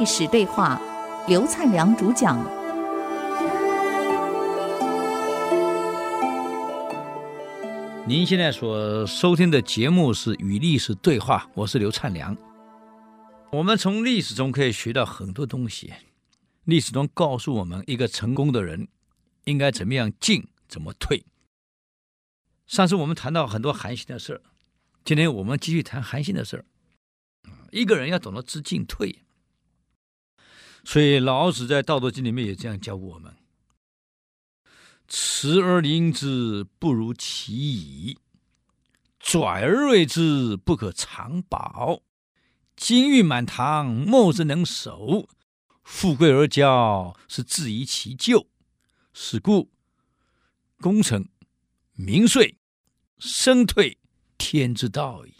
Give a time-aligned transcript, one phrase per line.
[0.00, 0.80] 历史对话，
[1.28, 2.42] 刘灿良主讲。
[8.08, 12.34] 您现在所收听的节目是《与历史对话》，我是刘灿良。
[13.52, 15.92] 我们从历史中可以学到很多东西。
[16.64, 18.88] 历史中告诉我们，一个成功的人
[19.44, 21.22] 应该怎么样进，怎么退。
[22.66, 24.40] 上次我们谈到很多韩信的事儿，
[25.04, 26.64] 今天我们继续谈韩信的事儿。
[27.70, 29.14] 一个人要懂得知进退，
[30.84, 33.36] 所以老子在《道德经》里面也这样教我们
[35.06, 38.16] ：“持而盈之，不如其已；
[39.18, 42.02] 拽而锐之，不可长保。
[42.76, 45.28] 金玉满堂，莫之能守；
[45.84, 48.46] 富贵而骄，是自遗其咎。
[49.12, 49.70] 是故，
[50.80, 51.28] 功成
[51.92, 52.56] 名遂。”
[53.18, 53.98] 生退，
[54.38, 55.34] 天之道矣。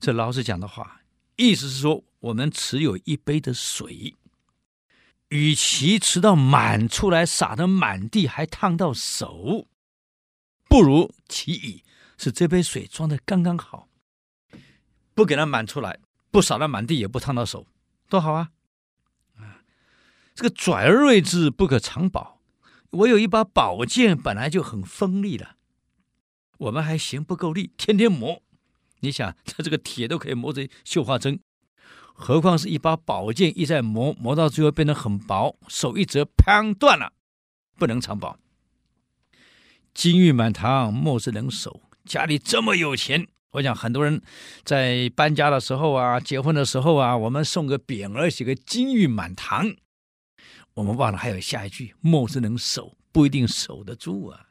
[0.00, 1.02] 这老子讲的话，
[1.36, 4.14] 意思是说，我们持有一杯的水，
[5.28, 9.66] 与其持到满出来，洒得满地，还烫到手，
[10.66, 11.82] 不如其已，
[12.16, 13.88] 是这杯水装的刚刚好，
[15.12, 15.98] 不给它满出来，
[16.30, 17.66] 不洒到满地，也不烫到手，
[18.08, 18.52] 多好啊！
[19.36, 19.60] 啊，
[20.34, 22.40] 这个拽而锐之，不可长保。
[22.90, 25.56] 我有一把宝剑，本来就很锋利了。
[26.56, 28.40] 我们还嫌不够力，天天磨。
[29.00, 31.40] 你想，它这个铁都可以磨成绣花针，
[32.16, 37.12] 何况是一把宝剑，一再磨，磨到最后变得很薄，手一折，砰，断了，
[37.76, 38.38] 不能藏宝。
[39.92, 41.82] 金玉满堂，莫之能守。
[42.04, 44.22] 家里这么有钱，我想很多人
[44.64, 49.74] 在搬家的时候啊，结婚的时候啊，我们送个匾额，写个“金玉满堂”，
[50.74, 54.50] 我们忘了还有下一句“莫之能守”，不一定守得住啊。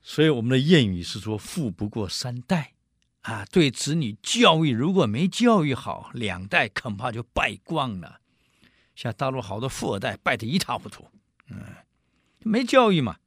[0.00, 2.74] 所以我们的谚语是说“富不过三代”，
[3.22, 8.20] 啊，对子女教育如果没教育好，两代恐怕就败光了。
[8.94, 11.10] 像大陆好多富二代败得一塌糊涂，
[11.50, 11.62] 嗯，
[12.40, 13.18] 没教育嘛。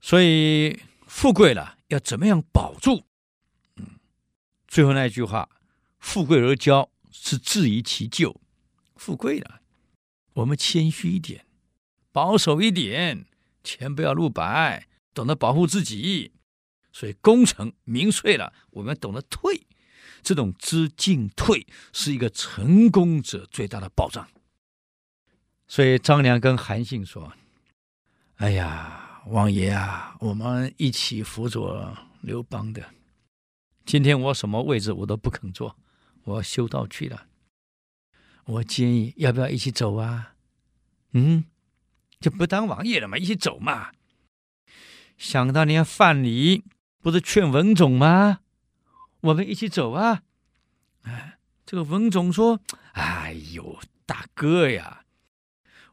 [0.00, 3.04] 所以富贵了要怎么样保住？
[3.76, 3.98] 嗯，
[4.66, 5.48] 最后那句话
[5.98, 8.40] ：“富贵而骄，是自遗其咎。”
[8.96, 9.60] 富贵了，
[10.34, 11.46] 我们谦虚一点，
[12.10, 13.26] 保守一点，
[13.62, 14.86] 钱不要露白。
[15.14, 16.32] 懂得保护自己，
[16.92, 18.52] 所以功成名遂了。
[18.70, 19.66] 我们懂得退，
[20.22, 24.28] 这种知进退是一个成功者最大的保障。
[25.66, 27.32] 所以张良跟韩信说
[28.36, 32.94] ：“哎呀，王爷啊，我们一起辅佐刘邦的。
[33.84, 35.76] 今天我什么位置我都不肯坐，
[36.24, 37.26] 我要修道去了。
[38.44, 40.34] 我建议要不要一起走啊？
[41.12, 41.44] 嗯，
[42.18, 43.92] 就不当王爷了嘛，一起走嘛。”
[45.18, 46.62] 想当年范蠡
[47.08, 48.40] 不是劝文总吗？
[49.22, 50.20] 我们一起走啊！
[51.04, 52.60] 哎，这个文总说
[52.92, 55.04] ：“哎呦，大哥呀，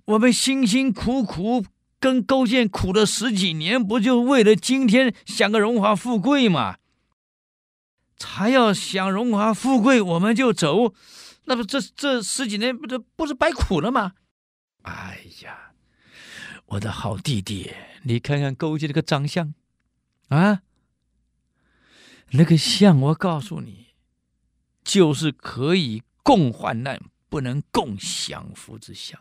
[0.04, 1.66] 我们辛辛苦苦
[2.02, 6.80] 跟勾践苦了十几年，不就为了今天享个荣华富贵吗？
[8.18, 10.94] 才要享荣华富贵，我们就走，
[11.46, 14.16] 那不这这十几年不是不是白苦了吗？
[14.82, 15.72] 哎呀！”
[16.76, 19.54] 我的好弟弟，你看看勾践这个长相，
[20.28, 20.60] 啊，
[22.38, 23.88] 那个相，我告诉你，
[24.84, 29.20] 就是可以共患难，不能共享福之相。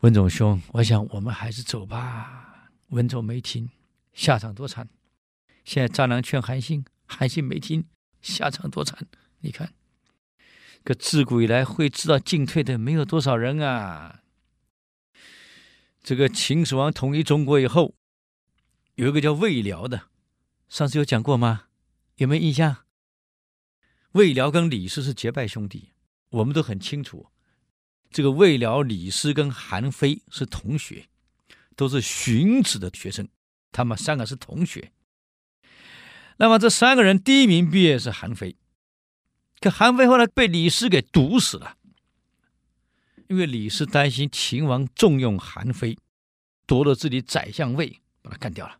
[0.00, 2.70] 文种兄，我想我们还是走吧。
[2.88, 3.70] 文种没听，
[4.12, 4.88] 下场多惨。
[5.64, 7.86] 现在张良劝韩信，韩信没听，
[8.20, 9.06] 下场多惨。
[9.40, 9.72] 你看，
[10.84, 14.20] 可自古以来会知道进退的没有多少人啊。
[16.02, 17.94] 这个秦始皇统一中国以后，
[18.96, 20.08] 有一个叫魏辽的，
[20.68, 21.64] 上次有讲过吗？
[22.16, 22.84] 有没有印象？
[24.12, 25.90] 魏辽跟李斯是结拜兄弟，
[26.30, 27.26] 我们都很清楚。
[28.10, 31.08] 这个魏辽、李斯跟韩非是同学，
[31.74, 33.28] 都是荀子的学生，
[33.72, 34.92] 他们三个是同学。
[36.36, 38.56] 那么这三个人第一名毕业是韩非，
[39.60, 41.76] 可韩非后来被李斯给毒死了。
[43.28, 45.98] 因为李斯担心秦王重用韩非，
[46.66, 48.78] 夺了自己宰相位，把他干掉了。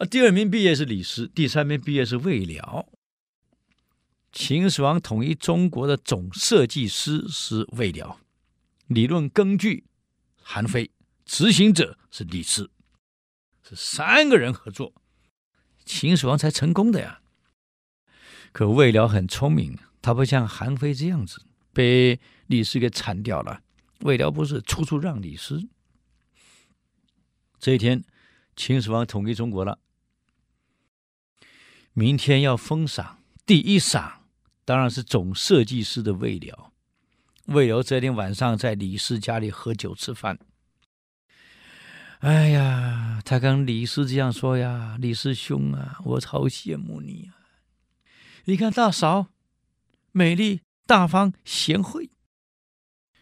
[0.00, 2.88] 啊，第二名毕业是李斯，第三名毕业是魏辽。
[4.32, 8.18] 秦始皇统一中国的总设计师是魏辽，
[8.86, 9.84] 理论根据
[10.40, 10.90] 韩非，
[11.26, 12.70] 执行者是李斯，
[13.62, 14.94] 是三个人合作，
[15.84, 17.20] 秦始皇才成功的呀。
[18.52, 21.42] 可魏辽很聪明，他不像韩非这样子
[21.74, 22.18] 被。
[22.46, 23.62] 李斯给铲掉了，
[24.00, 25.68] 魏辽不是处处让李斯。
[27.60, 28.02] 这一天，
[28.56, 29.78] 秦始皇统一中国了，
[31.92, 34.22] 明天要封赏，第一赏
[34.64, 36.72] 当然是总设计师的魏辽。
[37.46, 40.38] 魏辽这天晚上在李师家里喝酒吃饭。
[42.20, 47.34] 哎呀，他跟李师这样说呀：“李师兄啊，我好羡慕你啊！
[48.44, 49.28] 你看大嫂，
[50.12, 52.10] 美丽、大方、贤惠。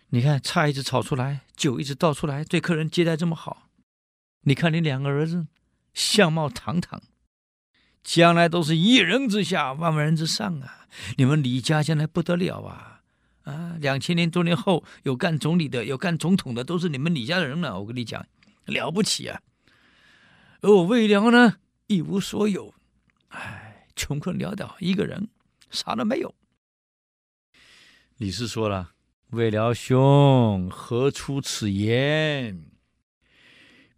[0.09, 3.71] 你看菜一直炒出来，酒一直倒出来，对客人接待这么好。
[4.43, 5.47] 你看你两个儿子，
[5.95, 7.01] 相貌堂堂，
[8.09, 10.87] 将来都是一人之下，万万人之上啊！
[11.19, 13.03] 你们李家将来不得了啊！
[13.43, 17.79] 啊，两千年多年后，有干总理的，有干总统的，都是你们李家的人了。
[17.79, 18.27] 我跟你讲。”
[18.65, 19.41] 了不起啊！
[20.63, 21.57] 而我魏辽呢，
[21.87, 22.75] 一无所有，
[23.29, 25.29] 哎，穷困潦倒，一个人，
[25.71, 26.35] 啥都没有。
[28.17, 28.93] 李师说了
[29.33, 32.71] ：“魏辽兄，何出此言？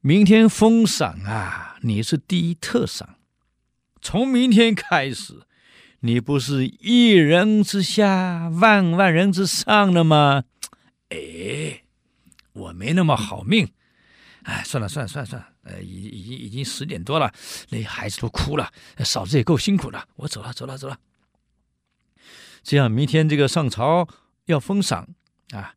[0.00, 3.19] 明天封赏啊，你是第一特赏。
[4.02, 5.42] 从明天开始，
[6.00, 10.44] 你不是一人之下，万万人之上了吗？
[11.10, 11.82] 哎，
[12.52, 13.72] 我没那么好命。”
[14.44, 17.30] 哎，算了算了算了算了，呃，已已经已经十点多了，
[17.68, 18.72] 那孩子都哭了，
[19.04, 20.98] 嫂子也够辛苦的，我走了走了走了。
[22.62, 24.08] 这样明天这个上朝
[24.46, 25.06] 要封赏
[25.50, 25.74] 啊，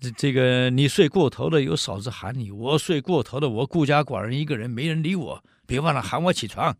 [0.00, 6.74] 这这个你睡过头了，有嫂子喊你；我睡过头了，我孤家寡人一个人，没人理我，别忘了喊我起床，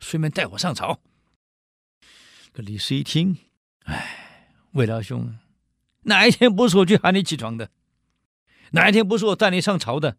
[0.00, 1.00] 顺便带我上朝。
[2.52, 3.36] 这李师一听，
[3.84, 5.38] 哎，魏老兄，
[6.02, 7.70] 哪一天不是我去喊你起床的？
[8.70, 10.16] 哪一天不是我带你上朝的？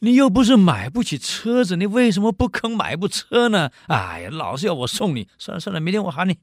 [0.00, 3.70] 你又不是买不起车子，你为什么不肯买部车呢？
[3.86, 6.38] 哎呀，老是要我送你，算了算了，明天我喊你。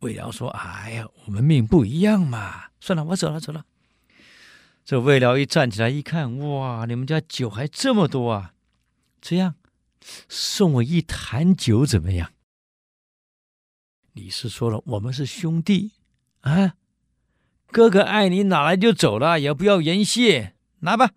[0.00, 3.64] 魏辽说：“哎呀，我们命不一样嘛，算了，我走了走了。”
[4.84, 8.52] 这魏辽一站起来一看，哇，你们家酒还这么多啊！
[9.20, 9.54] 这样，
[10.28, 12.32] 送我一坛酒怎么样？
[14.12, 15.92] 李师说了，我们是兄弟
[16.40, 16.76] 啊，
[17.66, 21.10] 哥哥爱你，哪来就走了，也不要言谢，拿吧。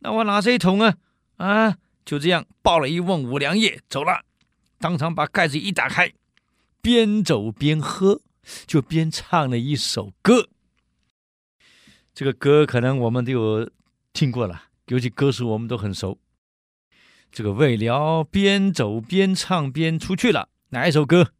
[0.00, 0.98] 那我拿这一桶啊，
[1.36, 4.24] 啊，就这样抱了一瓮五粮液走了，
[4.78, 6.12] 当场把盖子一打开，
[6.80, 8.20] 边走边喝，
[8.66, 10.48] 就边唱了一首歌。
[12.12, 13.70] 这个歌可能我们都有
[14.12, 16.18] 听过了，尤其歌词我们都很熟。
[17.32, 21.32] 这个魏辽边走边唱边出去了，哪一首歌？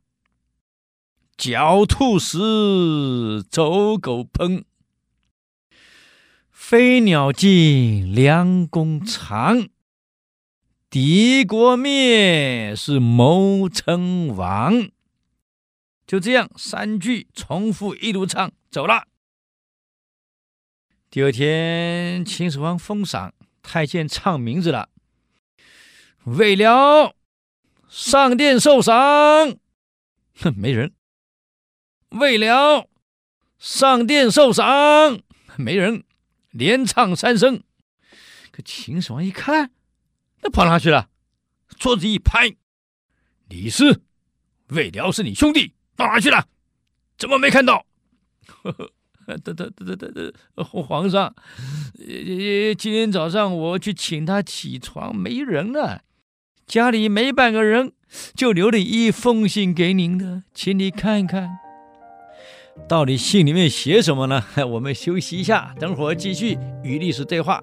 [1.37, 4.65] 狡兔死，走狗烹。
[6.51, 9.69] 飞鸟尽，良弓藏；
[10.89, 14.89] 敌国灭，是谋称王。
[16.07, 19.09] 就这样，三句重复一路唱，走了。
[21.11, 24.89] 第二天，秦始皇封赏，太监唱名字了。
[26.25, 27.15] 魏辽
[27.89, 29.57] 上殿受赏，
[30.41, 30.93] 哼， 没人。
[32.11, 32.89] 魏辽
[33.59, 35.21] 上殿受赏，
[35.57, 36.05] 没人。
[36.51, 37.63] 连唱三声，
[38.51, 39.71] 可秦始皇一看，
[40.43, 41.09] 那跑哪去了？
[41.79, 42.55] 桌子一拍
[43.49, 44.03] ：“李斯，
[44.69, 46.47] 魏辽是你兄弟，到哪去了？
[47.17, 47.87] 怎么没看到？”
[48.63, 48.93] 呵呵，
[49.39, 51.35] 得得得得得，皇上，
[51.99, 56.05] 呃今天早上我去请他起床，没人了，
[56.73, 57.93] 家里没半个人，
[58.35, 61.59] 就留了一封信给您的，请你看一看。
[62.89, 64.43] 到底信里面写什么呢？
[64.67, 67.61] 我们休息一下，等会儿继续与历史对话。